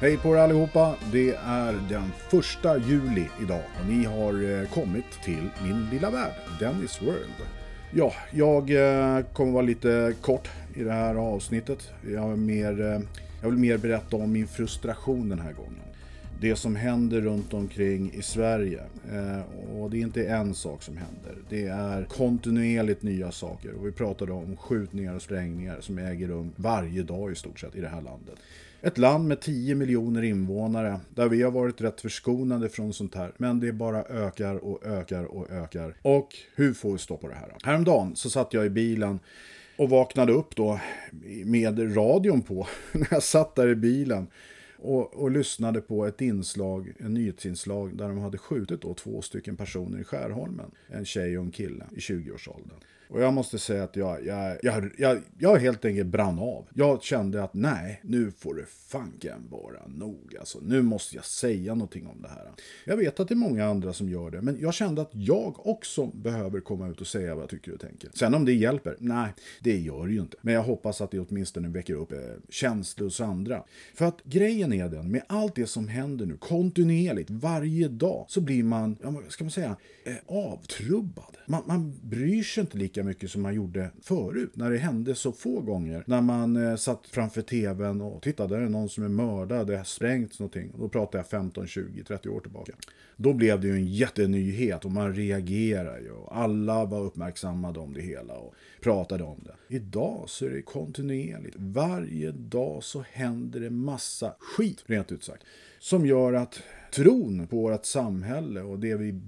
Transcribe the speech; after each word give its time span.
Hej 0.00 0.16
på 0.16 0.34
er 0.34 0.38
allihopa! 0.38 0.94
Det 1.12 1.30
är 1.34 1.72
den 1.88 2.12
första 2.30 2.78
juli 2.78 3.26
idag 3.42 3.62
och 3.80 3.86
ni 3.88 4.04
har 4.04 4.60
eh, 4.60 4.68
kommit 4.68 5.22
till 5.24 5.48
min 5.62 5.86
lilla 5.90 6.10
värld, 6.10 6.32
Dennis 6.60 7.02
World. 7.02 7.48
Ja, 7.94 8.12
jag 8.32 8.70
eh, 8.70 9.24
kommer 9.32 9.52
vara 9.52 9.62
lite 9.62 10.14
kort 10.20 10.48
i 10.74 10.82
det 10.82 10.92
här 10.92 11.14
avsnittet. 11.14 11.90
Jag, 12.12 12.32
är 12.32 12.36
mer, 12.36 12.80
eh, 12.80 13.00
jag 13.42 13.50
vill 13.50 13.58
mer 13.58 13.78
berätta 13.78 14.16
om 14.16 14.32
min 14.32 14.46
frustration 14.46 15.28
den 15.28 15.40
här 15.40 15.52
gången. 15.52 15.82
Det 16.40 16.56
som 16.56 16.76
händer 16.76 17.20
runt 17.20 17.54
omkring 17.54 18.12
i 18.12 18.22
Sverige. 18.22 18.80
Och 19.72 19.90
det 19.90 19.96
är 19.96 20.00
inte 20.00 20.24
en 20.24 20.54
sak 20.54 20.82
som 20.82 20.96
händer. 20.96 21.34
Det 21.48 21.66
är 21.66 22.04
kontinuerligt 22.04 23.02
nya 23.02 23.32
saker. 23.32 23.72
Och 23.72 23.86
vi 23.86 23.92
pratade 23.92 24.32
om 24.32 24.56
skjutningar 24.56 25.14
och 25.14 25.22
sprängningar 25.22 25.76
som 25.80 25.98
äger 25.98 26.28
rum 26.28 26.52
varje 26.56 27.02
dag 27.02 27.32
i 27.32 27.34
stort 27.34 27.60
sett 27.60 27.76
i 27.76 27.80
det 27.80 27.88
här 27.88 28.02
landet. 28.02 28.34
Ett 28.80 28.98
land 28.98 29.28
med 29.28 29.40
10 29.40 29.74
miljoner 29.74 30.22
invånare 30.22 31.00
där 31.14 31.28
vi 31.28 31.42
har 31.42 31.50
varit 31.50 31.80
rätt 31.80 32.00
förskonade 32.00 32.68
från 32.68 32.92
sånt 32.92 33.14
här. 33.14 33.32
Men 33.36 33.60
det 33.60 33.72
bara 33.72 34.04
ökar 34.04 34.54
och 34.54 34.86
ökar 34.86 35.24
och 35.24 35.50
ökar. 35.50 35.94
Och 36.02 36.36
hur 36.54 36.72
får 36.72 36.92
vi 36.92 36.98
stopp 36.98 37.20
på 37.20 37.28
det 37.28 37.34
här? 37.34 37.52
Häromdagen 37.62 38.16
så 38.16 38.30
satt 38.30 38.54
jag 38.54 38.66
i 38.66 38.70
bilen 38.70 39.20
och 39.76 39.90
vaknade 39.90 40.32
upp 40.32 40.56
då 40.56 40.80
med 41.44 41.96
radion 41.96 42.42
på 42.42 42.66
när 42.92 43.08
jag 43.10 43.22
satt 43.22 43.54
där 43.54 43.68
i 43.68 43.76
bilen. 43.76 44.26
Och, 44.80 45.14
och, 45.14 45.30
lyssnade 45.30 45.80
på 45.80 46.06
ett 46.06 46.20
inslag, 46.20 46.92
en 46.98 47.14
nyhetsinslag 47.14 47.96
där 47.96 48.08
de 48.08 48.18
hade 48.18 48.38
skjutit 48.38 48.82
då 48.82 48.94
två 48.94 49.22
stycken 49.22 49.56
personer 49.56 50.00
i 50.00 50.04
Skärholmen. 50.04 50.70
En 50.88 51.04
tjej 51.04 51.38
och 51.38 51.44
en 51.44 51.50
kille 51.50 51.84
i 51.92 51.98
20-årsåldern. 51.98 52.78
Och 53.08 53.20
jag 53.22 53.34
måste 53.34 53.58
säga 53.58 53.84
att 53.84 53.96
jag, 53.96 54.26
jag, 54.26 54.58
jag, 54.62 54.90
jag, 54.98 55.22
jag 55.38 55.56
helt 55.56 55.84
enkelt 55.84 56.08
brann 56.08 56.38
av. 56.38 56.68
Jag 56.74 57.02
kände 57.02 57.42
att 57.44 57.54
nej, 57.54 58.00
nu 58.04 58.30
får 58.30 58.54
det 58.54 58.64
fanken 58.88 59.48
vara 59.50 59.86
nog. 59.86 60.36
Alltså, 60.40 60.58
nu 60.62 60.82
måste 60.82 61.16
jag 61.16 61.24
säga 61.24 61.74
någonting 61.74 62.06
om 62.06 62.22
det 62.22 62.28
här. 62.28 62.50
Jag 62.84 62.96
vet 62.96 63.20
att 63.20 63.28
det 63.28 63.34
är 63.34 63.36
många 63.36 63.66
andra 63.66 63.92
som 63.92 64.08
gör 64.08 64.30
det, 64.30 64.42
men 64.42 64.60
jag 64.60 64.74
kände 64.74 65.02
att 65.02 65.10
jag 65.12 65.66
också 65.66 66.06
behöver 66.06 66.60
komma 66.60 66.88
ut 66.88 67.00
och 67.00 67.06
säga 67.06 67.34
vad 67.34 67.42
jag 67.42 67.50
tycker 67.50 67.74
och 67.74 67.80
tänker. 67.80 68.10
Sen 68.14 68.34
om 68.34 68.44
det 68.44 68.52
hjälper? 68.52 68.96
Nej, 68.98 69.34
det 69.60 69.78
gör 69.78 70.06
det 70.06 70.12
ju 70.12 70.20
inte. 70.20 70.36
Men 70.40 70.54
jag 70.54 70.62
hoppas 70.62 71.00
att 71.00 71.10
det 71.10 71.20
åtminstone 71.20 71.68
väcker 71.68 71.94
upp 71.94 72.12
eh, 72.12 72.18
känslor 72.48 73.06
hos 73.06 73.20
andra. 73.20 73.64
För 73.94 74.04
att 74.04 74.24
grejen 74.24 74.72
är 74.72 74.88
den, 74.88 75.10
med 75.10 75.22
allt 75.26 75.54
det 75.54 75.66
som 75.66 75.88
händer 75.88 76.26
nu 76.26 76.36
kontinuerligt, 76.36 77.30
varje 77.30 77.88
dag, 77.88 78.26
så 78.28 78.40
blir 78.40 78.64
man, 78.64 78.96
ja, 79.02 79.22
ska 79.28 79.44
man 79.44 79.50
säga, 79.50 79.76
eh, 80.04 80.14
avtrubbad. 80.26 81.36
Man, 81.46 81.62
man 81.66 82.00
bryr 82.02 82.42
sig 82.42 82.60
inte 82.60 82.78
lika 82.78 82.97
lika 82.98 83.06
mycket 83.06 83.30
som 83.30 83.42
man 83.42 83.54
gjorde 83.54 83.90
förut. 84.02 84.50
När 84.54 84.70
det 84.70 84.78
hände 84.78 85.14
så 85.14 85.32
få 85.32 85.60
gånger. 85.60 86.04
När 86.06 86.20
man 86.20 86.56
eh, 86.56 86.76
satt 86.76 87.06
framför 87.06 87.42
tvn 87.42 88.00
och 88.00 88.22
tittade, 88.22 88.56
är 88.56 88.60
det 88.60 88.68
någon 88.68 88.88
som 88.88 89.04
är 89.04 89.08
mördad, 89.08 89.66
det 89.66 89.76
har 89.76 89.84
sprängts 89.84 90.38
någonting. 90.38 90.72
då 90.78 90.88
pratar 90.88 91.18
jag 91.18 91.26
15, 91.26 91.66
20, 91.66 92.04
30 92.04 92.28
år 92.28 92.40
tillbaka. 92.40 92.72
Då 93.16 93.32
blev 93.32 93.60
det 93.60 93.66
ju 93.66 93.72
en 93.72 93.86
jättenyhet 93.86 94.84
och 94.84 94.90
man 94.90 95.14
reagerade 95.14 96.00
ju. 96.00 96.10
Och 96.10 96.36
alla 96.36 96.84
var 96.84 97.00
uppmärksammade 97.00 97.80
om 97.80 97.94
det 97.94 98.00
hela 98.00 98.34
och 98.34 98.54
pratade 98.82 99.24
om 99.24 99.40
det. 99.44 99.74
Idag 99.76 100.24
så 100.26 100.46
är 100.46 100.50
det 100.50 100.62
kontinuerligt. 100.62 101.56
Varje 101.58 102.32
dag 102.32 102.84
så 102.84 103.04
händer 103.12 103.60
det 103.60 103.70
massa 103.70 104.34
skit, 104.38 104.84
rent 104.86 105.12
ut 105.12 105.24
sagt. 105.24 105.44
Som 105.78 106.06
gör 106.06 106.32
att 106.32 106.62
tron 106.90 107.46
på 107.46 107.56
vårt 107.56 107.84
samhälle 107.84 108.60
och 108.60 108.78
det 108.78 108.96
vi 108.96 109.20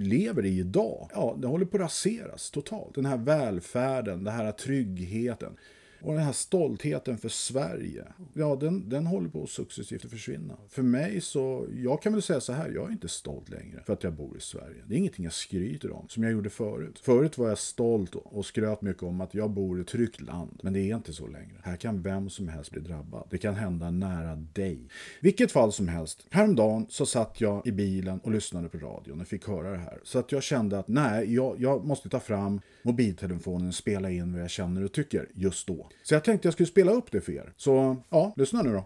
lever 0.00 0.44
i 0.44 0.58
idag, 0.58 1.10
ja, 1.14 1.36
det 1.38 1.46
håller 1.46 1.66
på 1.66 1.76
att 1.76 1.82
raseras 1.82 2.50
totalt. 2.50 2.94
Den 2.94 3.06
här 3.06 3.16
välfärden, 3.16 4.24
den 4.24 4.34
här 4.34 4.52
tryggheten. 4.52 5.56
Och 6.04 6.14
den 6.14 6.22
här 6.22 6.32
stoltheten 6.32 7.18
för 7.18 7.28
Sverige, 7.28 8.04
ja 8.32 8.56
den, 8.56 8.88
den 8.88 9.06
håller 9.06 9.28
på 9.28 9.42
att 9.42 9.50
successivt 9.50 10.10
försvinna. 10.10 10.56
För 10.68 10.82
mig 10.82 11.20
så, 11.20 11.66
jag 11.74 12.02
kan 12.02 12.12
väl 12.12 12.22
säga 12.22 12.40
så 12.40 12.52
här, 12.52 12.70
jag 12.70 12.88
är 12.88 12.92
inte 12.92 13.08
stolt 13.08 13.48
längre 13.48 13.82
för 13.86 13.92
att 13.92 14.02
jag 14.02 14.12
bor 14.12 14.36
i 14.36 14.40
Sverige. 14.40 14.82
Det 14.86 14.94
är 14.94 14.98
ingenting 14.98 15.24
jag 15.24 15.32
skryter 15.32 15.92
om, 15.92 16.08
som 16.08 16.22
jag 16.22 16.32
gjorde 16.32 16.50
förut. 16.50 16.98
Förut 16.98 17.38
var 17.38 17.48
jag 17.48 17.58
stolt 17.58 18.14
och 18.14 18.46
skröt 18.46 18.82
mycket 18.82 19.02
om 19.02 19.20
att 19.20 19.34
jag 19.34 19.50
bor 19.50 19.78
i 19.78 19.80
ett 19.80 19.86
tryggt 19.86 20.20
land. 20.20 20.60
Men 20.62 20.72
det 20.72 20.80
är 20.80 20.96
inte 20.96 21.12
så 21.12 21.26
längre. 21.26 21.56
Här 21.62 21.76
kan 21.76 22.02
vem 22.02 22.30
som 22.30 22.48
helst 22.48 22.70
bli 22.70 22.80
drabbad. 22.80 23.26
Det 23.30 23.38
kan 23.38 23.54
hända 23.54 23.90
nära 23.90 24.36
dig. 24.36 24.78
Vilket 25.20 25.52
fall 25.52 25.72
som 25.72 25.88
helst, 25.88 26.26
häromdagen 26.30 26.86
så 26.88 27.06
satt 27.06 27.40
jag 27.40 27.66
i 27.66 27.72
bilen 27.72 28.20
och 28.20 28.30
lyssnade 28.30 28.68
på 28.68 28.78
radion 28.78 29.20
och 29.20 29.26
fick 29.26 29.48
höra 29.48 29.70
det 29.70 29.78
här. 29.78 30.00
Så 30.02 30.18
att 30.18 30.32
jag 30.32 30.42
kände 30.42 30.78
att 30.78 30.88
nej, 30.88 31.34
jag, 31.34 31.60
jag 31.60 31.84
måste 31.84 32.08
ta 32.08 32.20
fram 32.20 32.60
mobiltelefonen 32.82 33.68
och 33.68 33.74
spela 33.74 34.10
in 34.10 34.32
vad 34.32 34.42
jag 34.42 34.50
känner 34.50 34.84
och 34.84 34.92
tycker 34.92 35.28
just 35.34 35.66
då. 35.66 35.88
Så 36.02 36.14
jag 36.14 36.24
tänkte 36.24 36.46
jag 36.46 36.52
skulle 36.52 36.66
spela 36.66 36.92
upp 36.92 37.12
det 37.12 37.20
för 37.20 37.32
er. 37.32 37.52
Så 37.56 37.96
ja, 38.10 38.32
lyssna 38.36 38.62
nu 38.62 38.72
då. 38.72 38.84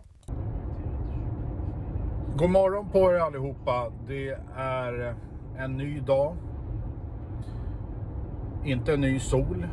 God 2.37 2.50
morgon 2.50 2.90
på 2.90 3.12
er 3.12 3.19
allihopa. 3.19 3.93
Det 4.06 4.38
är 4.56 5.14
en 5.58 5.76
ny 5.76 6.00
dag. 6.00 6.37
Inte 8.64 8.94
en 8.94 9.00
ny 9.00 9.19
sol. 9.20 9.66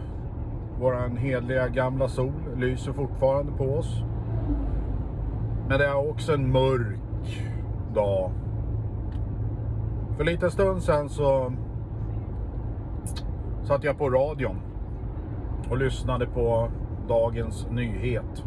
Våran 0.79 1.17
hedliga 1.17 1.67
gamla 1.67 2.07
sol 2.07 2.33
lyser 2.57 2.93
fortfarande 2.93 3.51
på 3.51 3.63
oss. 3.63 4.03
Men 5.69 5.79
det 5.79 5.85
är 5.85 6.09
också 6.09 6.33
en 6.33 6.51
mörk 6.51 6.99
dag. 7.93 8.31
För 10.17 10.23
lite 10.23 10.51
stund 10.51 10.83
sedan 10.83 11.09
så 11.09 11.53
satt 13.63 13.83
jag 13.83 13.97
på 13.97 14.09
radion 14.09 14.59
och 15.69 15.77
lyssnade 15.77 16.27
på 16.27 16.69
dagens 17.07 17.67
nyhet. 17.71 18.43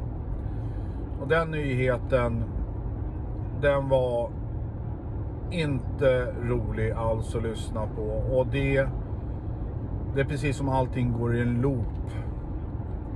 Och 1.20 1.28
den 1.28 1.50
nyheten, 1.50 2.44
den 3.60 3.88
var 3.88 4.30
inte 5.50 6.34
rolig 6.42 6.90
alls 6.90 7.34
att 7.34 7.42
lyssna 7.42 7.86
på. 7.86 8.02
Och 8.36 8.46
det, 8.46 8.88
det 10.14 10.20
är 10.20 10.24
precis 10.24 10.56
som 10.56 10.68
allting 10.68 11.12
går 11.12 11.36
i 11.36 11.40
en 11.40 11.60
loop. 11.60 12.10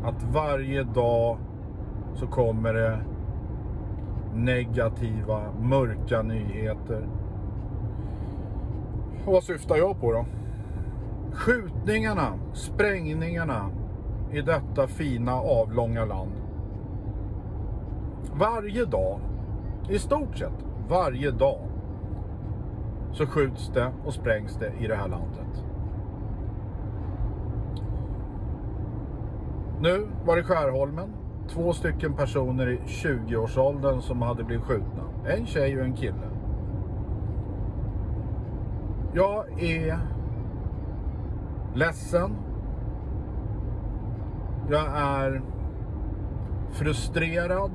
Att 0.04 0.22
varje 0.22 0.82
dag 0.82 1.38
så 2.14 2.26
kommer 2.26 2.74
det 2.74 2.98
negativa, 4.34 5.42
mörka 5.60 6.22
nyheter. 6.22 7.08
Och 9.26 9.32
vad 9.32 9.44
syftar 9.44 9.76
jag 9.76 10.00
på 10.00 10.12
då? 10.12 10.26
Skjutningarna, 11.32 12.38
sprängningarna, 12.52 13.70
i 14.32 14.42
detta 14.42 14.86
fina 14.86 15.34
avlånga 15.34 16.04
land. 16.04 16.32
Varje 18.34 18.84
dag, 18.84 19.20
i 19.88 19.98
stort 19.98 20.36
sett 20.38 20.66
varje 20.88 21.30
dag, 21.30 21.60
så 23.12 23.26
skjuts 23.26 23.70
det 23.74 23.92
och 24.04 24.14
sprängs 24.14 24.56
det 24.56 24.72
i 24.80 24.86
det 24.86 24.96
här 24.96 25.08
landet. 25.08 25.64
Nu 29.80 30.08
var 30.24 30.36
det 30.36 30.42
Skärholmen. 30.42 31.08
Två 31.48 31.72
stycken 31.72 32.14
personer 32.14 32.68
i 32.68 32.76
20-årsåldern 32.86 34.00
som 34.00 34.22
hade 34.22 34.44
blivit 34.44 34.64
skjutna. 34.64 35.02
En 35.26 35.46
tjej 35.46 35.78
och 35.78 35.84
en 35.84 35.92
kille. 35.92 36.28
Jag 39.14 39.62
är 39.62 39.98
ledsen 41.74 42.36
jag 44.70 44.86
är 44.94 45.42
frustrerad. 46.70 47.70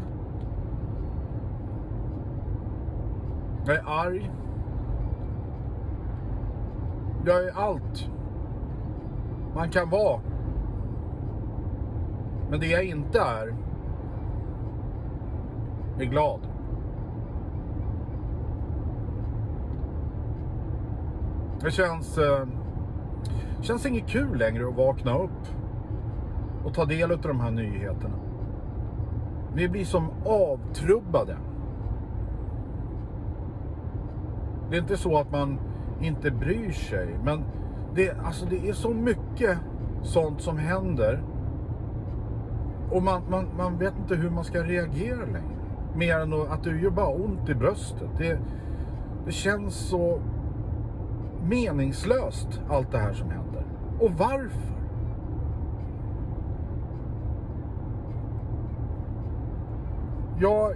Jag 3.66 3.76
är 3.76 3.84
arg. 3.86 4.32
Jag 7.26 7.44
är 7.44 7.52
allt 7.56 8.10
man 9.58 9.70
kan 9.70 9.90
vara. 9.90 10.22
Men 12.50 12.60
det 12.60 12.68
jag 12.68 12.84
inte 12.84 13.20
är 13.20 13.56
är 16.00 16.06
glad. 16.06 16.40
Det 21.62 21.72
känns, 21.72 22.18
eh, 22.18 22.48
känns 23.62 23.86
inget 23.86 24.08
kul 24.08 24.38
längre 24.38 24.68
att 24.68 24.76
vakna 24.76 25.18
upp 25.18 25.57
och 26.68 26.74
ta 26.74 26.86
del 26.86 27.12
av 27.12 27.22
de 27.22 27.40
här 27.40 27.52
nyheterna. 27.52 28.16
Vi 29.54 29.70
blir 29.70 29.86
som 29.86 30.10
avtrubbade. 30.26 31.38
Det 34.70 34.78
är 34.78 34.82
inte 34.82 34.98
så 34.98 35.18
att 35.18 35.32
man 35.32 35.60
inte 36.02 36.32
bryr 36.32 36.72
sig, 36.72 37.16
men 37.24 37.44
det, 37.96 38.18
alltså 38.26 38.46
det 38.46 38.70
är 38.70 38.74
så 38.74 38.90
mycket 38.90 39.58
sånt 40.02 40.42
som 40.42 40.58
händer. 40.58 41.24
Och 42.92 43.04
man, 43.04 43.22
man, 43.30 43.46
man 43.58 43.78
vet 43.78 43.94
inte 43.98 44.16
hur 44.16 44.30
man 44.30 44.44
ska 44.44 44.64
reagera 44.64 45.26
längre. 45.26 45.58
Mer 45.96 46.20
än 46.20 46.34
att 46.34 46.64
det 46.64 46.80
gör 46.80 46.90
bara 46.90 47.16
ont 47.16 47.50
i 47.50 47.56
bröstet. 47.56 48.10
Det, 48.18 48.40
det 49.26 49.32
känns 49.32 49.76
så 49.76 50.20
meningslöst 51.44 52.62
allt 52.70 52.92
det 52.92 52.98
här 52.98 53.14
som 53.14 53.30
händer. 53.30 53.66
Och 54.00 54.12
varför? 54.12 54.77
Jag... 60.40 60.76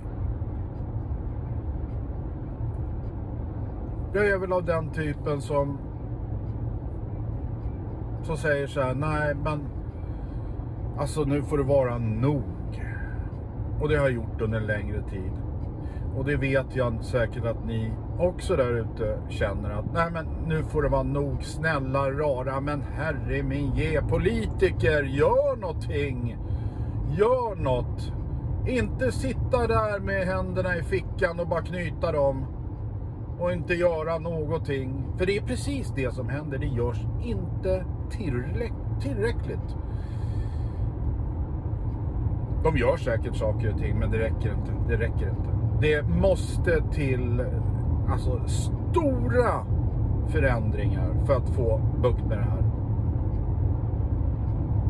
Jag 4.13 4.29
är 4.29 4.37
väl 4.37 4.53
av 4.53 4.65
den 4.65 4.89
typen 4.91 5.41
som... 5.41 5.77
Som 8.23 8.37
säger 8.37 8.67
så 8.67 8.81
här, 8.81 8.93
nej 8.93 9.35
men... 9.43 9.59
Alltså 10.97 11.23
nu 11.23 11.41
får 11.41 11.57
det 11.57 11.63
vara 11.63 11.97
nog. 11.97 12.43
Och 13.81 13.89
det 13.89 13.95
har 13.95 14.03
jag 14.03 14.11
gjort 14.11 14.41
under 14.41 14.57
en 14.57 14.67
längre 14.67 15.03
tid. 15.09 15.31
Och 16.15 16.25
det 16.25 16.35
vet 16.35 16.75
jag 16.75 17.03
säkert 17.03 17.45
att 17.45 17.65
ni 17.65 17.93
också 18.19 18.55
där 18.55 18.73
ute 18.73 19.19
känner 19.29 19.69
att 19.69 19.93
nej 19.93 20.11
men 20.11 20.25
nu 20.47 20.63
får 20.63 20.81
det 20.81 20.89
vara 20.89 21.03
nog. 21.03 21.43
Snälla 21.43 22.11
rara 22.11 22.61
men 22.61 22.81
herre 22.81 23.43
min 23.43 23.75
ge. 23.75 24.01
Politiker 24.01 25.03
gör 25.03 25.57
någonting. 25.57 26.37
Gör 27.17 27.55
något. 27.55 28.13
Inte 28.67 29.11
sitta 29.11 29.67
där 29.67 29.99
med 29.99 30.27
händerna 30.27 30.77
i 30.77 30.83
fickan 30.83 31.39
och 31.39 31.47
bara 31.47 31.61
knyta 31.61 32.11
dem. 32.11 32.45
Och 33.39 33.53
inte 33.53 33.73
göra 33.73 34.17
någonting. 34.17 35.05
För 35.17 35.25
det 35.25 35.37
är 35.37 35.41
precis 35.41 35.93
det 35.95 36.13
som 36.13 36.29
händer. 36.29 36.57
Det 36.57 36.65
görs 36.65 37.05
inte 37.23 37.85
tillräckligt. 38.09 39.75
De 42.63 42.77
gör 42.77 42.97
säkert 42.97 43.35
saker 43.35 43.73
och 43.73 43.79
ting 43.79 43.99
men 43.99 44.11
det 44.11 44.17
räcker 44.17 44.53
inte. 44.53 44.71
Det 44.87 44.97
räcker 44.97 45.29
inte. 45.29 45.49
Det 45.81 46.07
måste 46.07 46.83
till 46.91 47.45
alltså, 48.11 48.41
stora 48.47 49.65
förändringar 50.27 51.25
för 51.25 51.35
att 51.35 51.49
få 51.49 51.81
bukt 52.01 52.25
med 52.25 52.37
det 52.37 52.43
här. 52.43 52.63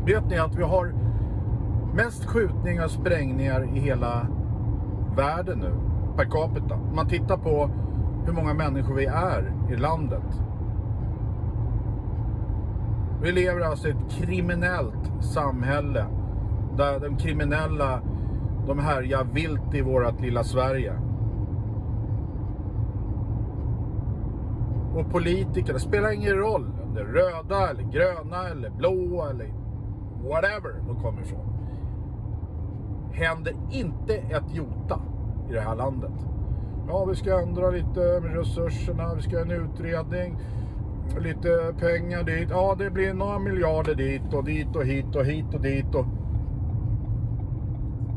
Vet 0.06 0.30
ni 0.30 0.38
att 0.38 0.54
vi 0.54 0.62
har 0.62 0.94
mest 1.94 2.24
skjutningar 2.24 2.84
och 2.84 2.90
sprängningar 2.90 3.76
i 3.76 3.78
hela 3.80 4.26
världen 5.16 5.58
nu 5.58 5.72
per 6.16 6.24
capita. 6.24 6.74
Om 6.74 6.96
man 6.96 7.08
tittar 7.08 7.36
på 7.36 7.70
hur 8.26 8.32
många 8.32 8.54
människor 8.54 8.94
vi 8.94 9.06
är 9.06 9.52
i 9.70 9.76
landet. 9.76 10.42
Vi 13.22 13.32
lever 13.32 13.60
alltså 13.60 13.88
i 13.88 13.90
ett 13.90 14.10
kriminellt 14.10 15.24
samhälle 15.24 16.06
där 16.76 17.00
de 17.00 17.16
kriminella 17.16 18.00
de 18.66 18.78
härjar 18.78 19.24
vilt 19.24 19.74
i 19.74 19.80
vårt 19.80 20.20
lilla 20.20 20.44
Sverige. 20.44 20.92
Och 24.94 25.10
politikerna, 25.10 25.72
det 25.72 25.80
spelar 25.80 26.12
ingen 26.12 26.36
roll 26.36 26.72
om 26.84 26.94
det 26.94 27.00
är 27.00 27.04
röda 27.04 27.70
eller 27.70 27.82
gröna 27.82 28.48
eller 28.48 28.70
blå 28.70 29.26
eller 29.30 29.54
whatever 30.28 30.74
de 30.86 31.02
kommer 31.02 31.22
ifrån. 31.22 31.51
Händer 33.12 33.54
inte 33.70 34.14
ett 34.14 34.54
jota 34.54 35.00
i 35.50 35.52
det 35.52 35.60
här 35.60 35.76
landet. 35.76 36.12
Ja, 36.88 37.04
vi 37.04 37.16
ska 37.16 37.40
ändra 37.40 37.70
lite 37.70 38.20
med 38.22 38.36
resurserna, 38.36 39.14
vi 39.14 39.22
ska 39.22 39.32
göra 39.32 39.42
en 39.42 39.50
utredning, 39.50 40.36
lite 41.18 41.74
pengar 41.78 42.22
dit. 42.22 42.48
Ja, 42.50 42.74
det 42.78 42.90
blir 42.90 43.14
några 43.14 43.38
miljarder 43.38 43.94
dit 43.94 44.34
och 44.34 44.44
dit 44.44 44.76
och 44.76 44.84
hit 44.84 45.16
och 45.16 45.24
hit 45.24 45.54
och 45.54 45.60
dit 45.60 45.94
och 45.94 46.06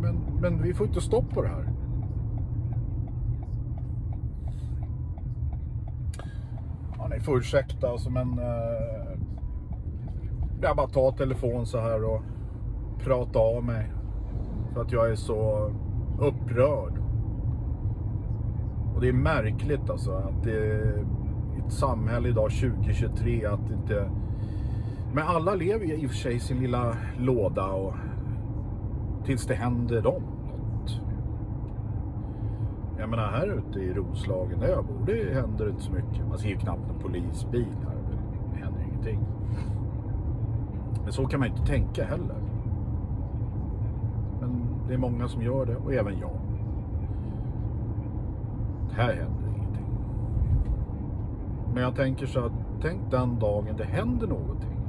men, 0.02 0.16
men 0.42 0.62
vi 0.62 0.74
får 0.74 0.88
inte 0.88 1.02
stopp 1.02 1.30
på 1.30 1.42
det 1.42 1.48
här. 1.48 1.70
Ja, 6.98 7.08
ni 7.08 7.20
får 7.20 7.38
ursäkta 7.38 7.90
alltså, 7.90 8.10
men 8.10 8.40
eh, 8.40 9.20
jag 10.62 10.75
bara 10.75 10.88
tar 10.88 11.12
telefon 11.12 11.66
så 11.66 11.80
här 11.80 12.04
och 12.04 12.22
prata 13.04 13.40
av 13.40 13.64
mig. 13.64 13.92
För 14.75 14.82
att 14.82 14.91
jag 14.91 15.12
är 15.12 15.15
så 15.15 15.72
upprörd. 16.20 16.94
Och 18.96 19.01
det 19.01 19.10
är 19.10 19.13
märkligt 19.13 19.89
alltså 19.89 20.12
att 20.12 20.44
det 20.44 20.51
är 20.51 21.05
ett 21.65 21.74
samhälle 21.74 22.29
idag 22.29 22.51
2023 22.51 23.46
att 23.46 23.72
inte... 23.72 24.10
Men 25.13 25.27
alla 25.27 25.55
lever 25.55 25.86
ju 25.86 25.94
i 25.96 26.05
och 26.05 26.10
för 26.10 26.17
sig 26.17 26.36
i 26.36 26.39
sin 26.39 26.60
lilla 26.60 26.96
låda 27.17 27.65
och 27.65 27.94
tills 29.25 29.46
det 29.48 29.55
händer 29.55 30.01
dem 30.01 30.24
något. 30.24 31.01
Jag 33.00 33.10
menar 33.10 33.32
här 33.32 33.48
ute 33.48 33.79
i 33.79 33.94
Roslagen 33.94 34.60
där 34.60 34.67
jag 34.67 34.86
bor, 34.86 35.05
det 35.05 35.34
händer 35.34 35.70
inte 35.70 35.84
så 35.84 35.91
mycket. 35.91 36.27
Man 36.29 36.38
ser 36.38 36.50
ju 36.50 36.58
knappt 36.58 36.89
en 36.89 37.00
polisbil 37.00 37.75
här. 37.84 37.98
Det 38.53 38.63
händer 38.63 38.79
ju 38.79 38.88
ingenting. 38.88 39.20
Men 41.03 41.13
så 41.13 41.25
kan 41.25 41.39
man 41.39 41.50
ju 41.50 41.55
inte 41.55 41.67
tänka 41.72 42.05
heller. 42.05 42.45
Det 44.88 44.94
är 44.94 44.98
många 44.98 45.27
som 45.27 45.42
gör 45.42 45.65
det 45.65 45.75
och 45.75 45.94
även 45.94 46.20
jag. 46.20 46.39
Här 48.92 49.13
händer 49.13 49.48
ingenting. 49.58 49.86
Men 51.74 51.84
jag 51.84 51.96
tänker 51.96 52.25
så 52.25 52.39
att 52.46 52.51
tänk 52.82 53.12
den 53.12 53.39
dagen 53.39 53.75
det 53.77 53.84
händer 53.84 54.27
någonting. 54.27 54.80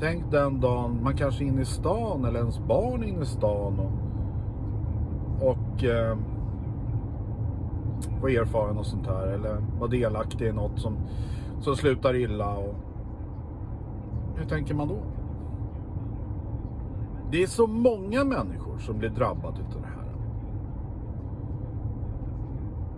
Tänk 0.00 0.30
den 0.30 0.60
dagen 0.60 1.02
man 1.02 1.16
kanske 1.16 1.44
är 1.44 1.46
inne 1.46 1.62
i 1.62 1.64
stan 1.64 2.24
eller 2.24 2.38
ens 2.38 2.58
barn 2.58 3.02
är 3.02 3.06
inne 3.06 3.22
i 3.22 3.26
stan 3.26 3.78
och, 3.78 3.92
och 5.48 5.84
eh, 5.84 6.18
var 8.20 8.28
erfaren 8.28 8.78
och 8.78 8.86
sånt 8.86 9.06
här 9.06 9.26
eller 9.26 9.56
var 9.80 9.88
delaktig 9.88 10.46
i 10.46 10.52
något 10.52 10.80
som, 10.80 10.96
som 11.60 11.76
slutar 11.76 12.16
illa. 12.16 12.56
Och, 12.56 12.74
hur 14.36 14.44
tänker 14.44 14.74
man 14.74 14.88
då? 14.88 14.98
Det 17.30 17.42
är 17.42 17.46
så 17.46 17.66
många 17.66 18.24
människor 18.24 18.78
som 18.78 18.98
blir 18.98 19.08
drabbade 19.08 19.46
av 19.46 19.82
det 19.82 19.88
här. 19.88 20.14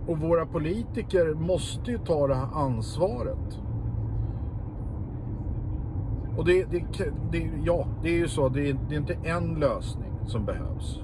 Och 0.07 0.17
våra 0.17 0.45
politiker 0.45 1.33
måste 1.33 1.91
ju 1.91 1.97
ta 1.97 2.27
det 2.27 2.35
här 2.35 2.47
ansvaret. 2.53 3.61
Och 6.37 6.45
det, 6.45 6.63
det, 6.71 6.83
det, 7.31 7.51
ja, 7.63 7.85
det 8.01 8.09
är 8.09 8.17
ju 8.17 8.27
så. 8.27 8.49
Det, 8.49 8.61
det 8.89 8.95
är 8.95 8.99
inte 8.99 9.17
en 9.23 9.53
lösning 9.59 10.11
som 10.25 10.45
behövs. 10.45 10.99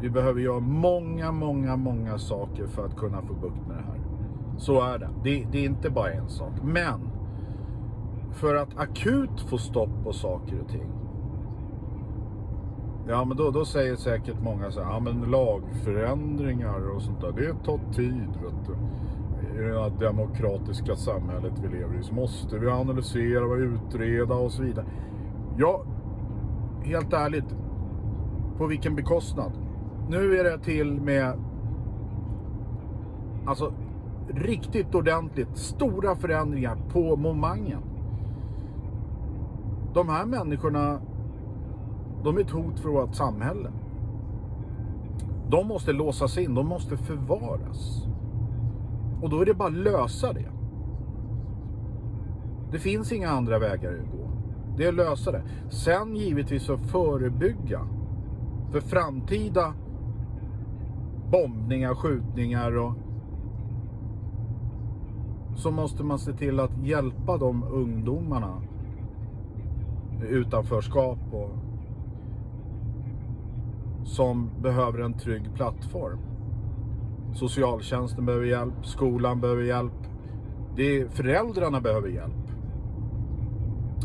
Vi 0.00 0.10
behöver 0.10 0.40
göra 0.40 0.60
många, 0.60 1.32
många, 1.32 1.76
många 1.76 2.18
saker 2.18 2.66
för 2.66 2.86
att 2.86 2.96
kunna 2.96 3.22
få 3.22 3.34
bukt 3.34 3.66
med 3.68 3.76
det 3.76 3.82
här. 3.82 4.00
Så 4.58 4.82
är 4.82 4.98
det. 4.98 5.08
det. 5.24 5.46
Det 5.52 5.58
är 5.58 5.64
inte 5.64 5.90
bara 5.90 6.12
en 6.12 6.28
sak. 6.28 6.52
Men 6.62 7.10
för 8.32 8.54
att 8.54 8.78
akut 8.78 9.40
få 9.40 9.58
stopp 9.58 10.04
på 10.04 10.12
saker 10.12 10.60
och 10.60 10.68
ting. 10.68 10.99
Ja, 13.10 13.24
men 13.24 13.36
då, 13.36 13.50
då 13.50 13.64
säger 13.64 13.96
säkert 13.96 14.42
många 14.42 14.70
så 14.70 14.82
här, 14.82 14.92
ja 14.92 15.00
men 15.00 15.20
lagförändringar 15.20 16.96
och 16.96 17.02
sånt 17.02 17.20
där, 17.20 17.32
det 17.32 17.64
tar 17.64 17.80
tid. 17.92 18.28
Vet 18.42 18.66
du 18.66 18.72
i 19.60 19.62
det 19.62 19.80
här 19.80 19.90
demokratiska 20.00 20.96
samhället 20.96 21.52
vi 21.62 21.68
lever 21.68 22.00
i 22.00 22.02
så 22.02 22.14
måste 22.14 22.58
vi 22.58 22.68
analysera 22.68 23.44
och 23.44 23.56
utreda 23.56 24.34
och 24.34 24.52
så 24.52 24.62
vidare. 24.62 24.86
Ja, 25.58 25.84
helt 26.82 27.12
ärligt, 27.12 27.56
på 28.58 28.66
vilken 28.66 28.96
bekostnad? 28.96 29.52
Nu 30.08 30.36
är 30.36 30.44
det 30.44 30.58
till 30.58 31.00
med 31.00 31.38
alltså 33.46 33.72
riktigt 34.28 34.94
ordentligt 34.94 35.56
stora 35.56 36.16
förändringar 36.16 36.78
på 36.92 37.16
momangen. 37.16 37.82
De 39.94 40.08
här 40.08 40.26
människorna, 40.26 41.00
de 42.24 42.36
är 42.36 42.40
ett 42.40 42.50
hot 42.50 42.80
för 42.80 42.88
vårt 42.88 43.14
samhälle. 43.14 43.70
De 45.48 45.66
måste 45.66 45.92
låsas 45.92 46.38
in, 46.38 46.54
de 46.54 46.66
måste 46.66 46.96
förvaras. 46.96 48.06
Och 49.22 49.30
då 49.30 49.40
är 49.40 49.46
det 49.46 49.54
bara 49.54 49.68
att 49.68 49.74
lösa 49.74 50.32
det. 50.32 50.48
Det 52.72 52.78
finns 52.78 53.12
inga 53.12 53.30
andra 53.30 53.58
vägar 53.58 53.92
att 53.92 54.18
gå. 54.18 54.30
Det 54.76 54.84
är 54.84 54.88
att 54.88 54.94
lösa 54.94 55.32
det. 55.32 55.42
Sen 55.68 56.16
givetvis 56.16 56.70
att 56.70 56.80
förebygga 56.80 57.80
för 58.70 58.80
framtida 58.80 59.74
bombningar, 61.30 61.94
skjutningar 61.94 62.76
och 62.76 62.92
så 65.56 65.70
måste 65.70 66.04
man 66.04 66.18
se 66.18 66.32
till 66.32 66.60
att 66.60 66.78
hjälpa 66.82 67.36
de 67.36 67.64
ungdomarna 67.64 68.62
utanförskap 70.28 71.18
och 71.32 71.50
som 74.04 74.50
behöver 74.62 74.98
en 74.98 75.14
trygg 75.14 75.54
plattform. 75.54 76.18
Socialtjänsten 77.34 78.26
behöver 78.26 78.46
hjälp, 78.46 78.74
skolan 78.82 79.40
behöver 79.40 79.62
hjälp. 79.62 79.92
Det 80.76 81.00
är, 81.00 81.08
föräldrarna 81.08 81.80
behöver 81.80 82.08
hjälp. 82.08 82.32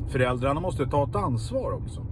Föräldrarna 0.07 0.59
måste 0.59 0.85
ta 0.85 1.03
ett 1.03 1.15
ansvar 1.15 1.71
också. 1.71 2.05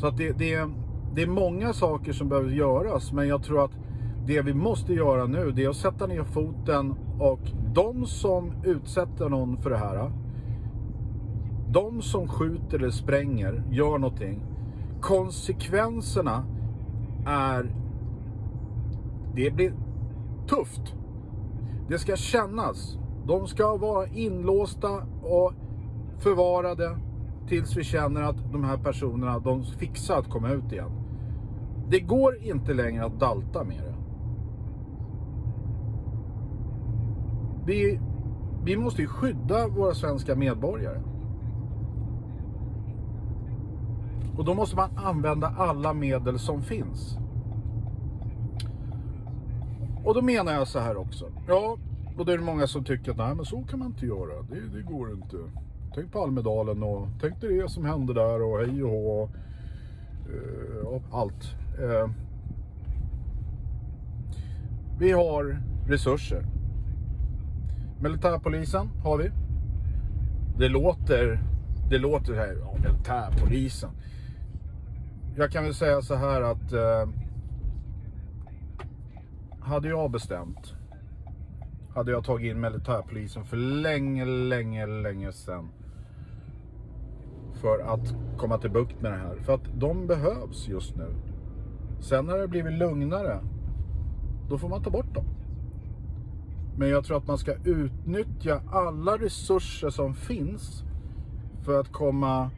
Så 0.00 0.06
att 0.06 0.16
det, 0.16 0.38
det, 0.38 0.68
det 1.14 1.22
är 1.22 1.26
många 1.26 1.72
saker 1.72 2.12
som 2.12 2.28
behöver 2.28 2.50
göras. 2.50 3.12
Men 3.12 3.28
jag 3.28 3.42
tror 3.42 3.64
att 3.64 3.78
det 4.26 4.42
vi 4.42 4.54
måste 4.54 4.94
göra 4.94 5.26
nu 5.26 5.50
det 5.50 5.64
är 5.64 5.68
att 5.68 5.76
sätta 5.76 6.06
ner 6.06 6.24
foten 6.24 6.94
och 7.18 7.40
de 7.74 8.06
som 8.06 8.52
utsätter 8.64 9.28
någon 9.28 9.56
för 9.56 9.70
det 9.70 9.76
här. 9.76 10.12
De 11.68 12.02
som 12.02 12.28
skjuter 12.28 12.78
eller 12.78 12.90
spränger, 12.90 13.62
gör 13.70 13.98
någonting. 13.98 14.51
Konsekvenserna 15.02 16.44
är 17.26 17.74
det 19.34 19.50
blir 19.50 19.74
tufft. 20.48 20.94
Det 21.88 21.98
ska 21.98 22.16
kännas. 22.16 22.98
De 23.26 23.46
ska 23.46 23.76
vara 23.76 24.06
inlåsta 24.06 24.88
och 25.22 25.52
förvarade 26.18 26.98
tills 27.48 27.76
vi 27.76 27.84
känner 27.84 28.22
att 28.22 28.52
de 28.52 28.64
här 28.64 28.76
personerna, 28.76 29.38
de 29.38 29.64
fixar 29.64 30.18
att 30.18 30.30
komma 30.30 30.50
ut 30.50 30.72
igen. 30.72 30.90
Det 31.88 32.00
går 32.00 32.36
inte 32.42 32.74
längre 32.74 33.04
att 33.04 33.20
dalta 33.20 33.64
med 33.64 33.82
det. 33.82 33.94
Vi, 37.66 38.00
vi 38.64 38.76
måste 38.76 39.02
ju 39.02 39.08
skydda 39.08 39.68
våra 39.68 39.94
svenska 39.94 40.34
medborgare. 40.34 41.00
Och 44.36 44.44
då 44.44 44.54
måste 44.54 44.76
man 44.76 44.98
använda 44.98 45.54
alla 45.58 45.92
medel 45.92 46.38
som 46.38 46.62
finns. 46.62 47.18
Och 50.04 50.14
då 50.14 50.22
menar 50.22 50.52
jag 50.52 50.68
så 50.68 50.78
här 50.78 50.96
också. 50.96 51.26
Ja, 51.48 51.76
och 52.18 52.26
det 52.26 52.32
är 52.32 52.38
många 52.38 52.66
som 52.66 52.84
tycker 52.84 53.10
att 53.10 53.16
nej 53.16 53.34
men 53.34 53.44
så 53.44 53.62
kan 53.62 53.78
man 53.78 53.88
inte 53.88 54.06
göra. 54.06 54.42
Det, 54.42 54.76
det 54.76 54.82
går 54.82 55.12
inte. 55.12 55.36
Tänk 55.94 56.12
på 56.12 56.22
Almedalen 56.22 56.82
och 56.82 57.08
tänk 57.20 57.40
dig 57.40 57.58
det 57.58 57.68
som 57.68 57.84
hände 57.84 58.14
där 58.14 58.42
och 58.42 58.58
hej 58.58 58.82
och 58.82 58.90
hå. 58.90 59.28
Uh, 60.30 60.86
och 60.86 61.02
allt. 61.12 61.54
Uh, 61.80 62.10
vi 64.98 65.12
har 65.12 65.62
resurser. 65.86 66.46
Militärpolisen 68.00 68.88
har 69.04 69.18
vi. 69.18 69.30
Det 70.58 70.68
låter, 70.68 71.42
det 71.90 71.98
låter 71.98 72.34
här, 72.34 72.56
ja, 72.60 72.76
militärpolisen. 72.82 73.90
Jag 75.36 75.52
kan 75.52 75.64
väl 75.64 75.74
säga 75.74 76.02
så 76.02 76.14
här 76.14 76.42
att 76.42 76.72
eh, 76.72 77.08
hade 79.60 79.88
jag 79.88 80.10
bestämt 80.10 80.74
hade 81.94 82.10
jag 82.10 82.24
tagit 82.24 82.50
in 82.50 82.60
militärpolisen 82.60 83.44
för 83.44 83.56
länge, 83.56 84.24
länge, 84.24 84.86
länge 84.86 85.32
sedan. 85.32 85.68
För 87.52 87.78
att 87.78 88.14
komma 88.36 88.58
till 88.58 88.70
bukt 88.70 89.02
med 89.02 89.12
det 89.12 89.18
här. 89.18 89.36
För 89.36 89.54
att 89.54 89.80
de 89.80 90.06
behövs 90.06 90.68
just 90.68 90.96
nu. 90.96 91.14
Sen 92.00 92.26
när 92.26 92.38
det 92.38 92.48
blivit 92.48 92.72
lugnare, 92.72 93.40
då 94.48 94.58
får 94.58 94.68
man 94.68 94.82
ta 94.82 94.90
bort 94.90 95.14
dem. 95.14 95.24
Men 96.76 96.88
jag 96.88 97.04
tror 97.04 97.16
att 97.16 97.26
man 97.26 97.38
ska 97.38 97.54
utnyttja 97.64 98.62
alla 98.70 99.18
resurser 99.18 99.90
som 99.90 100.14
finns 100.14 100.84
för 101.64 101.80
att 101.80 101.92
komma 101.92 102.50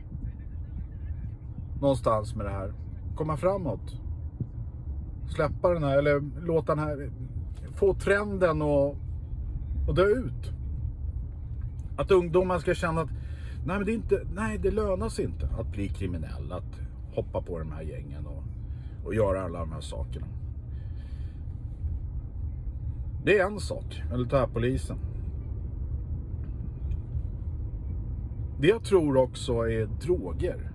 någonstans 1.84 2.34
med 2.34 2.46
det 2.46 2.52
här. 2.52 2.72
Komma 3.16 3.36
framåt. 3.36 4.00
Släppa 5.28 5.68
den 5.68 5.82
här, 5.82 5.98
eller 5.98 6.22
låta 6.46 6.74
den 6.74 6.84
här, 6.84 7.10
få 7.74 7.94
trenden 7.94 8.62
och 8.62 8.96
och 9.86 9.94
dö 9.94 10.06
ut. 10.06 10.52
Att 11.96 12.10
ungdomar 12.10 12.58
ska 12.58 12.74
känna 12.74 13.00
att 13.00 13.10
nej, 13.66 13.76
men 13.76 13.84
det, 13.84 13.92
är 13.92 13.94
inte, 13.94 14.26
nej, 14.34 14.58
det 14.58 14.70
lönar 14.70 15.08
sig 15.08 15.24
inte 15.24 15.48
att 15.58 15.72
bli 15.72 15.88
kriminell, 15.88 16.52
att 16.52 16.80
hoppa 17.14 17.42
på 17.42 17.58
de 17.58 17.72
här 17.72 17.82
gängen 17.82 18.26
och, 18.26 18.42
och 19.06 19.14
göra 19.14 19.42
alla 19.42 19.58
de 19.58 19.72
här 19.72 19.80
sakerna. 19.80 20.26
Det 23.24 23.38
är 23.38 23.46
en 23.46 23.60
sak, 23.60 24.02
militärpolisen. 24.10 24.98
Det 28.60 28.66
jag 28.66 28.84
tror 28.84 29.16
också 29.16 29.52
är 29.52 29.86
droger. 29.86 30.73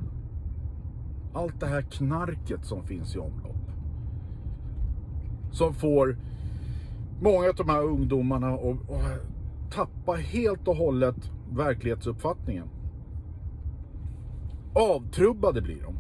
Allt 1.34 1.60
det 1.60 1.68
här 1.68 1.82
knarket 1.82 2.66
som 2.66 2.84
finns 2.84 3.16
i 3.16 3.20
omlopp. 3.20 3.56
Som 5.52 5.74
får 5.74 6.18
många 7.22 7.50
av 7.50 7.56
de 7.56 7.70
här 7.70 7.84
ungdomarna 7.84 8.48
att 8.48 9.72
tappa 9.72 10.14
helt 10.14 10.68
och 10.68 10.76
hållet 10.76 11.32
verklighetsuppfattningen. 11.52 12.68
Avtrubbade 14.74 15.62
blir 15.62 15.82
de. 15.82 15.96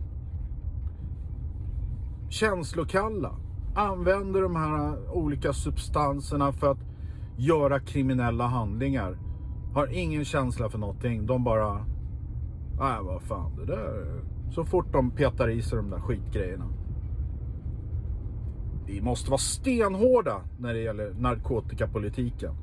Känslokalla. 2.29 3.35
Använder 3.75 4.41
de 4.41 4.55
här 4.55 5.11
olika 5.13 5.53
substanserna 5.53 6.51
för 6.51 6.71
att 6.71 6.85
göra 7.37 7.79
kriminella 7.79 8.47
handlingar. 8.47 9.17
Har 9.73 9.87
ingen 9.87 10.25
känsla 10.25 10.69
för 10.69 10.77
någonting. 10.77 11.25
De 11.25 11.43
bara... 11.43 11.85
Nej, 12.79 12.97
vad 13.01 13.21
fan 13.21 13.55
det 13.55 13.65
där... 13.65 14.21
Så 14.49 14.65
fort 14.65 14.91
de 14.91 15.11
petar 15.11 15.49
i 15.49 15.61
sig 15.61 15.77
de 15.77 15.89
där 15.89 15.99
skitgrejerna. 15.99 16.65
Vi 18.85 19.01
måste 19.01 19.29
vara 19.31 19.37
stenhårda 19.37 20.41
när 20.59 20.73
det 20.73 20.79
gäller 20.79 21.13
narkotikapolitiken. 21.13 22.53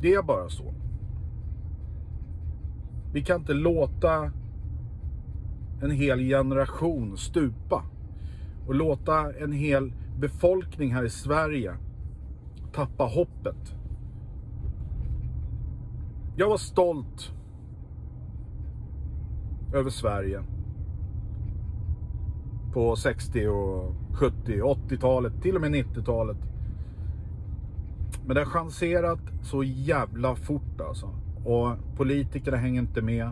Det 0.00 0.14
är 0.14 0.22
bara 0.22 0.48
så. 0.48 0.74
Vi 3.12 3.22
kan 3.22 3.40
inte 3.40 3.54
låta 3.54 4.32
en 5.82 5.90
hel 5.90 6.18
generation 6.18 7.16
stupa 7.16 7.84
och 8.66 8.74
låta 8.74 9.32
en 9.32 9.52
hel 9.52 9.92
befolkning 10.18 10.94
här 10.94 11.04
i 11.04 11.10
Sverige 11.10 11.74
tappa 12.72 13.04
hoppet. 13.04 13.74
Jag 16.36 16.48
var 16.48 16.56
stolt 16.56 17.32
över 19.72 19.90
Sverige 19.90 20.42
på 22.72 22.96
60 22.96 23.48
och 23.48 23.94
70, 24.12 24.62
80-talet, 24.62 25.42
till 25.42 25.54
och 25.54 25.60
med 25.60 25.70
90-talet. 25.70 26.36
Men 28.26 28.34
det 28.34 28.40
har 28.40 28.46
chanserat 28.46 29.20
så 29.42 29.62
jävla 29.64 30.36
fort 30.36 30.80
alltså. 30.80 31.10
Och 31.44 31.96
politikerna 31.96 32.56
hänger 32.56 32.80
inte 32.80 33.02
med. 33.02 33.30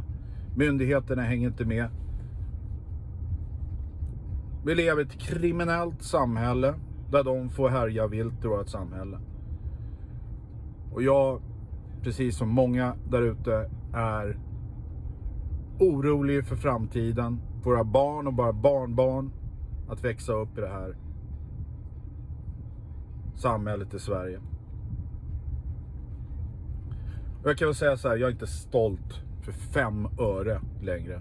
Myndigheterna 0.57 1.23
hänger 1.23 1.49
inte 1.49 1.65
med. 1.65 1.89
Vi 4.65 4.75
lever 4.75 5.03
i 5.03 5.05
ett 5.05 5.19
kriminellt 5.19 6.03
samhälle 6.03 6.75
där 7.11 7.25
de 7.25 7.51
får 7.51 7.69
härja 7.69 8.07
vilt 8.07 8.45
i 8.45 8.49
vårt 8.49 8.69
samhälle. 8.69 9.19
Och 10.93 11.03
jag, 11.03 11.41
precis 12.03 12.37
som 12.37 12.49
många 12.49 12.95
där 13.11 13.23
ute, 13.23 13.71
är 13.95 14.39
orolig 15.79 16.47
för 16.47 16.57
framtiden 16.57 17.41
våra 17.65 17.85
barn 17.85 18.27
och 18.27 18.33
bara 18.33 18.53
barnbarn 18.53 19.33
att 19.89 20.05
växa 20.05 20.33
upp 20.33 20.59
i 20.59 20.61
det 20.61 20.69
här 20.69 20.97
samhället 23.35 23.95
i 23.95 23.99
Sverige. 23.99 24.41
Och 27.43 27.51
jag 27.51 27.59
kan 27.59 27.69
väl 27.69 27.75
säga 27.75 27.97
så 27.97 28.09
här, 28.09 28.17
jag 28.17 28.29
är 28.29 28.33
inte 28.33 28.47
stolt 28.47 29.23
för 29.43 29.53
fem 29.53 30.09
öre 30.19 30.61
längre 30.83 31.21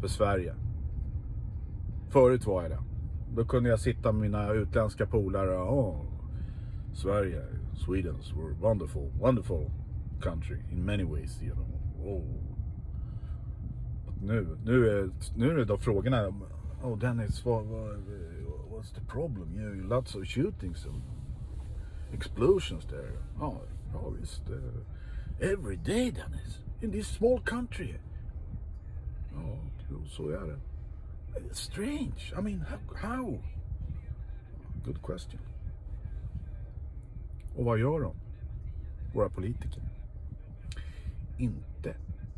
för 0.00 0.08
Sverige. 0.08 0.54
Förut 2.08 2.46
var 2.46 2.62
jag 2.62 2.70
det. 2.70 2.82
Då 3.34 3.44
kunde 3.44 3.70
jag 3.70 3.80
sitta 3.80 4.12
med 4.12 4.20
mina 4.20 4.52
utländska 4.52 5.06
polare 5.06 5.58
och 5.58 5.88
oh, 5.88 6.04
Sverige, 6.94 7.42
were 7.88 8.54
wonderful, 8.60 9.10
wonderful 9.20 9.70
country 10.20 10.58
in 10.72 10.84
many 10.84 11.04
ways. 11.04 11.42
You 11.42 11.54
know. 11.54 11.66
Oh 12.04 12.47
nu, 14.28 14.58
nu, 14.64 14.88
är, 14.88 15.10
nu 15.36 15.50
är 15.50 15.56
det 15.56 15.64
då 15.64 15.78
frågorna. 15.78 16.32
Oh 16.82 16.98
Dennis, 16.98 17.44
what, 17.44 17.64
what, 17.64 17.96
what's 18.70 18.94
the 18.94 19.00
problem? 19.00 19.54
You 19.56 19.74
know, 19.74 19.96
lots 19.96 20.14
of 20.14 20.26
shootings 20.26 20.86
and 20.86 21.02
explosions 22.12 22.84
there. 22.84 23.12
Oh, 23.40 23.56
oh 23.94 24.10
visst. 24.20 24.42
Uh, 24.50 25.50
every 25.52 25.76
day 25.76 26.10
Dennis, 26.10 26.58
in 26.82 26.92
this 26.92 27.08
small 27.08 27.40
country. 27.40 27.94
Ja, 29.34 29.58
oh, 29.92 30.06
så 30.06 30.28
är 30.28 30.46
det. 30.46 30.58
Strange. 31.54 32.32
I 32.38 32.42
mean, 32.42 32.60
how? 32.60 33.08
how? 33.08 33.38
Good 34.84 35.02
question. 35.02 35.40
Och 37.56 37.64
vad 37.64 37.78
gör 37.78 38.00
de? 38.00 38.14
Våra 39.14 39.28
politiker? 39.28 39.82
Inte 41.38 41.94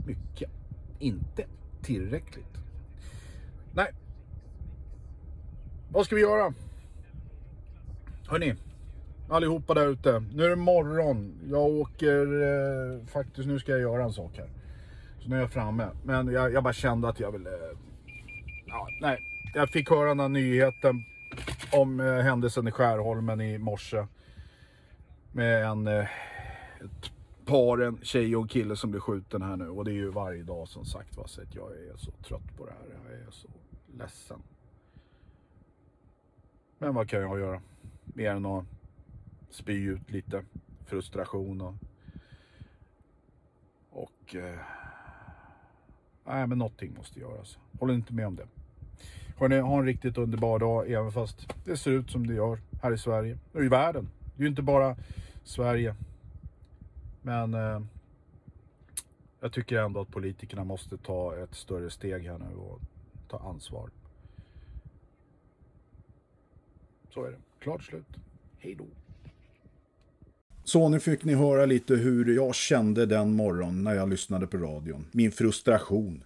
mycket. 0.06 0.50
Inte 0.98 1.46
tillräckligt. 1.82 2.58
Nej. 3.74 3.92
Vad 5.90 6.06
ska 6.06 6.14
vi 6.14 6.20
göra? 6.20 6.54
Hörni, 8.28 8.54
allihopa 9.28 9.74
där 9.74 9.88
ute. 9.88 10.22
Nu 10.32 10.44
är 10.44 10.48
det 10.48 10.56
morgon. 10.56 11.34
Jag 11.50 11.62
åker 11.62 12.42
eh, 12.42 13.06
faktiskt, 13.06 13.48
nu 13.48 13.58
ska 13.58 13.72
jag 13.72 13.80
göra 13.80 14.04
en 14.04 14.12
sak 14.12 14.32
här. 14.36 14.48
Så 15.20 15.28
nu 15.28 15.36
är 15.36 15.40
jag 15.40 15.50
framme. 15.50 15.88
Men 16.04 16.32
jag, 16.32 16.52
jag 16.52 16.62
bara 16.62 16.72
kände 16.72 17.08
att 17.08 17.20
jag 17.20 17.32
ville... 17.32 17.50
Eh, 17.50 17.76
ja, 18.66 18.88
nej, 19.00 19.18
jag 19.54 19.70
fick 19.70 19.90
höra 19.90 20.08
den 20.08 20.20
här 20.20 20.28
nyheten 20.28 21.04
om 21.72 22.00
eh, 22.00 22.14
händelsen 22.14 22.68
i 22.68 22.70
Skärholmen 22.70 23.40
i 23.40 23.58
morse. 23.58 24.06
Med 25.32 25.64
en, 25.64 25.86
eh, 25.86 26.06
ett 26.80 27.10
paren 27.50 27.98
tjej 28.02 28.36
och 28.36 28.50
kille 28.50 28.76
som 28.76 28.90
blir 28.90 29.00
skjuten 29.00 29.42
här 29.42 29.56
nu. 29.56 29.68
Och 29.68 29.84
det 29.84 29.90
är 29.90 29.94
ju 29.94 30.10
varje 30.10 30.42
dag 30.42 30.68
som 30.68 30.84
sagt 30.84 31.16
va. 31.16 31.26
Så 31.26 31.40
jag 31.54 31.72
är 31.72 31.96
så 31.96 32.10
trött 32.10 32.56
på 32.56 32.66
det 32.66 32.72
här. 32.72 33.00
Jag 33.04 33.20
är 33.20 33.30
så 33.30 33.48
ledsen. 33.98 34.42
Men 36.78 36.94
vad 36.94 37.08
kan 37.08 37.20
jag 37.20 37.38
göra? 37.38 37.60
Mer 38.04 38.30
än 38.30 38.46
att 38.46 38.64
spy 39.50 39.84
ut 39.84 40.10
lite 40.10 40.44
frustration 40.86 41.60
och... 41.60 41.74
Och... 43.90 44.34
Eh, 44.34 44.58
nej, 46.24 46.46
men 46.46 46.58
någonting 46.58 46.94
måste 46.94 47.20
göras. 47.20 47.58
Håller 47.80 47.94
inte 47.94 48.14
med 48.14 48.26
om 48.26 48.36
det. 48.36 48.46
Hörrni, 49.36 49.58
ha 49.58 49.78
en 49.78 49.86
riktigt 49.86 50.18
underbar 50.18 50.58
dag 50.58 50.90
även 50.90 51.12
fast 51.12 51.54
det 51.64 51.76
ser 51.76 51.90
ut 51.90 52.10
som 52.10 52.26
det 52.26 52.34
gör 52.34 52.58
här 52.82 52.92
i 52.92 52.98
Sverige 52.98 53.38
och 53.52 53.64
i 53.64 53.68
världen. 53.68 54.08
Det 54.36 54.40
är 54.40 54.42
ju 54.42 54.48
inte 54.48 54.62
bara 54.62 54.96
Sverige. 55.44 55.96
Men 57.22 57.54
eh, 57.54 57.80
jag 59.40 59.52
tycker 59.52 59.76
ändå 59.76 60.00
att 60.00 60.10
politikerna 60.10 60.64
måste 60.64 60.96
ta 60.96 61.36
ett 61.36 61.54
större 61.54 61.90
steg 61.90 62.26
här 62.26 62.38
nu 62.38 62.56
och 62.56 62.80
ta 63.28 63.38
ansvar. 63.38 63.90
Så 67.10 67.24
är 67.24 67.30
det. 67.30 67.38
Klart 67.58 67.82
slut. 67.82 68.16
Hej 68.58 68.74
då. 68.74 68.86
Så 70.64 70.88
nu 70.88 71.00
fick 71.00 71.24
ni 71.24 71.34
höra 71.34 71.66
lite 71.66 71.94
hur 71.94 72.34
jag 72.34 72.54
kände 72.54 73.06
den 73.06 73.34
morgon 73.34 73.84
när 73.84 73.94
jag 73.94 74.08
lyssnade 74.08 74.46
på 74.46 74.58
radion. 74.58 75.06
Min 75.12 75.32
frustration. 75.32 76.24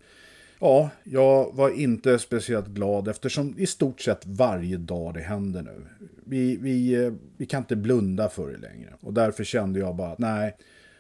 Ja, 0.58 0.90
jag 1.04 1.54
var 1.54 1.70
inte 1.70 2.18
speciellt 2.18 2.68
glad 2.68 3.08
eftersom 3.08 3.54
i 3.58 3.66
stort 3.66 4.00
sett 4.00 4.26
varje 4.26 4.76
dag 4.76 5.14
det 5.14 5.20
händer 5.20 5.62
nu. 5.62 5.86
Vi, 6.24 6.56
vi, 6.56 7.04
eh, 7.04 7.12
vi 7.36 7.46
kan 7.46 7.62
inte 7.62 7.76
blunda 7.76 8.28
för 8.28 8.50
det 8.50 8.58
längre. 8.58 8.94
Och 9.00 9.14
därför 9.14 9.44
kände 9.44 9.78
jag 9.78 9.96
bara 9.96 10.14
nej, 10.18 10.56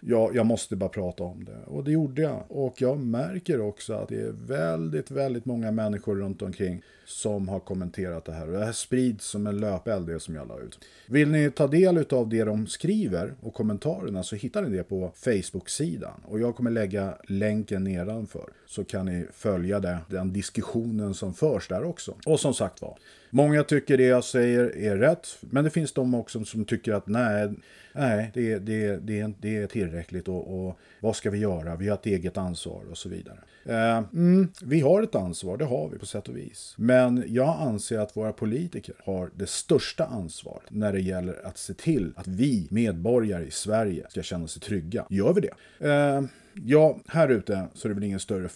jag, 0.06 0.36
jag 0.36 0.46
måste 0.46 0.76
bara 0.76 0.88
prata 0.88 1.24
om 1.24 1.44
det. 1.44 1.58
Och 1.66 1.84
det 1.84 1.92
gjorde 1.92 2.22
jag. 2.22 2.44
Och 2.48 2.82
jag 2.82 2.98
märker 2.98 3.60
också 3.60 3.94
att 3.94 4.08
det 4.08 4.20
är 4.20 4.32
väldigt, 4.32 5.10
väldigt 5.10 5.44
många 5.44 5.70
människor 5.70 6.16
runt 6.16 6.42
omkring 6.42 6.82
som 7.04 7.48
har 7.48 7.60
kommenterat 7.60 8.24
det 8.24 8.32
här. 8.32 8.46
Och 8.46 8.52
det 8.52 8.64
här 8.64 8.72
sprids 8.72 9.26
som 9.26 9.46
en 9.46 9.60
löpeld, 9.60 10.06
det 10.06 10.20
som 10.20 10.34
jag 10.34 10.48
la 10.48 10.60
ut. 10.60 10.78
Vill 11.06 11.28
ni 11.28 11.50
ta 11.50 11.66
del 11.66 12.04
av 12.10 12.28
det 12.28 12.44
de 12.44 12.66
skriver 12.66 13.34
och 13.40 13.54
kommentarerna 13.54 14.22
så 14.22 14.36
hittar 14.36 14.62
ni 14.62 14.76
det 14.76 14.82
på 14.82 15.12
Facebook-sidan. 15.14 16.20
Och 16.24 16.40
jag 16.40 16.56
kommer 16.56 16.70
lägga 16.70 17.14
länken 17.28 17.84
nedanför. 17.84 18.48
Så 18.66 18.84
kan 18.84 19.06
ni 19.06 19.26
följa 19.32 19.80
det, 19.80 19.98
den 20.08 20.32
diskussionen 20.32 21.14
som 21.14 21.34
förs 21.34 21.68
där 21.68 21.84
också. 21.84 22.14
Och 22.26 22.40
som 22.40 22.54
sagt 22.54 22.82
var, 22.82 22.98
många 23.30 23.62
tycker 23.62 23.96
det 23.96 24.04
jag 24.04 24.24
säger 24.24 24.76
är 24.76 24.96
rätt. 24.96 25.38
Men 25.40 25.64
det 25.64 25.70
finns 25.70 25.92
de 25.92 26.14
också 26.14 26.44
som 26.44 26.64
tycker 26.64 26.92
att 26.92 27.06
nej, 27.06 27.52
nej 27.92 28.30
det, 28.34 28.58
det, 28.58 28.96
det, 28.96 29.32
det 29.40 29.56
är 29.56 29.66
tillräckligt 29.66 30.28
och, 30.28 30.66
och 30.66 30.78
vad 31.00 31.16
ska 31.16 31.30
vi 31.30 31.38
göra? 31.38 31.76
Vi 31.76 31.88
har 31.88 31.94
ett 31.94 32.06
eget 32.06 32.36
ansvar 32.36 32.82
och 32.90 32.98
så 32.98 33.08
vidare. 33.08 33.38
Eh, 33.64 34.04
mm, 34.12 34.48
vi 34.62 34.80
har 34.80 35.02
ett 35.02 35.14
ansvar, 35.14 35.56
det 35.56 35.64
har 35.64 35.88
vi 35.88 35.98
på 35.98 36.06
sätt 36.06 36.28
och 36.28 36.36
vis. 36.36 36.74
Men 36.76 36.93
men 36.94 37.24
jag 37.26 37.60
anser 37.60 37.98
att 37.98 38.16
våra 38.16 38.32
politiker 38.32 38.94
har 39.04 39.30
det 39.34 39.46
största 39.46 40.04
ansvaret 40.04 40.70
när 40.70 40.92
det 40.92 41.00
gäller 41.00 41.46
att 41.46 41.58
se 41.58 41.74
till 41.74 42.12
att 42.16 42.26
vi 42.26 42.68
medborgare 42.70 43.44
i 43.44 43.50
Sverige 43.50 44.06
ska 44.10 44.22
känna 44.22 44.46
sig 44.46 44.62
trygga. 44.62 45.06
Gör 45.10 45.32
vi 45.32 45.40
det? 45.40 45.88
Eh, 45.88 46.22
Ja, 46.64 46.98
här 47.06 47.28
ute 47.28 47.68
så 47.74 47.88
är 47.88 47.90
det 47.90 47.94
väl 47.94 48.04
ingen 48.04 48.20
större 48.20 48.48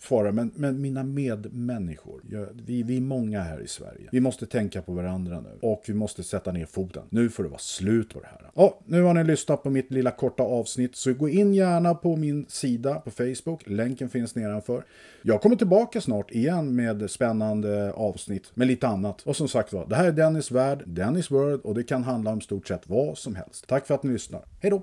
fara, 0.00 0.32
men, 0.32 0.50
men 0.54 0.80
mina 0.80 1.02
medmänniskor, 1.02 2.22
jag, 2.30 2.46
vi, 2.66 2.82
vi 2.82 2.96
är 2.96 3.00
många 3.00 3.40
här 3.40 3.60
i 3.60 3.68
Sverige. 3.68 4.08
Vi 4.12 4.20
måste 4.20 4.46
tänka 4.46 4.82
på 4.82 4.92
varandra 4.92 5.40
nu 5.40 5.68
och 5.68 5.82
vi 5.86 5.94
måste 5.94 6.22
sätta 6.22 6.52
ner 6.52 6.66
foten. 6.66 7.02
Nu 7.10 7.28
får 7.28 7.42
det 7.42 7.48
vara 7.48 7.58
slut 7.58 8.14
på 8.14 8.20
det 8.20 8.26
här. 8.26 8.50
Ja, 8.54 8.80
nu 8.86 9.02
har 9.02 9.14
ni 9.14 9.24
lyssnat 9.24 9.62
på 9.62 9.70
mitt 9.70 9.90
lilla 9.90 10.10
korta 10.10 10.42
avsnitt, 10.42 10.96
så 10.96 11.14
gå 11.14 11.28
in 11.28 11.54
gärna 11.54 11.94
på 11.94 12.16
min 12.16 12.46
sida 12.48 12.94
på 12.94 13.10
Facebook. 13.10 13.62
Länken 13.66 14.08
finns 14.08 14.34
nedanför. 14.34 14.84
Jag 15.22 15.42
kommer 15.42 15.56
tillbaka 15.56 16.00
snart 16.00 16.30
igen 16.30 16.76
med 16.76 17.10
spännande 17.10 17.92
avsnitt 17.92 18.50
med 18.54 18.66
lite 18.66 18.86
annat. 18.86 19.22
Och 19.22 19.36
som 19.36 19.48
sagt 19.48 19.72
var, 19.72 19.86
det 19.86 19.96
här 19.96 20.04
är 20.04 20.12
Dennis 20.12 20.50
Värld, 20.50 20.82
Dennis 20.86 21.30
World 21.30 21.60
och 21.60 21.74
det 21.74 21.82
kan 21.82 22.02
handla 22.02 22.30
om 22.30 22.40
stort 22.40 22.68
sett 22.68 22.88
vad 22.88 23.18
som 23.18 23.34
helst. 23.34 23.66
Tack 23.68 23.86
för 23.86 23.94
att 23.94 24.02
ni 24.02 24.12
lyssnar. 24.12 24.42
Hej 24.60 24.70
då! 24.70 24.82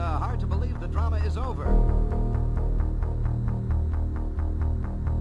uh, 0.00 0.18
hard 0.18 0.40
to 0.40 0.46
believe 0.46 0.80
the 0.80 0.88
drama 0.88 1.18
is 1.18 1.36
over. 1.36 1.64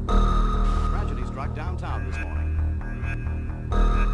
Tragedy 0.07 1.25
struck 1.25 1.53
downtown 1.53 2.09
this 2.09 2.17
morning. 2.19 4.08